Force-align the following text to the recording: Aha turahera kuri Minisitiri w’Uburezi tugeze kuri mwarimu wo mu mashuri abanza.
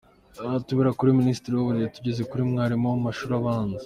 Aha 0.45 0.57
turahera 0.67 0.97
kuri 0.99 1.17
Minisitiri 1.19 1.53
w’Uburezi 1.55 1.95
tugeze 1.97 2.21
kuri 2.29 2.41
mwarimu 2.49 2.85
wo 2.87 2.95
mu 2.97 3.03
mashuri 3.07 3.33
abanza. 3.39 3.77